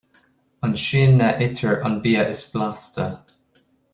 [0.65, 3.07] Ansin a itear an bia is blasta.